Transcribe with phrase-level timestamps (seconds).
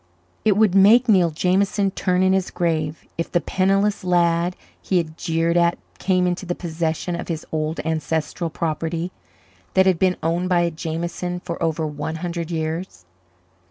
[0.43, 5.15] It would make Neil Jameson turn in his grave if the penniless lad he had
[5.15, 9.11] jeered at came into the possession of his old ancestral property
[9.75, 13.05] that had been owned by a Jameson for over one hundred years.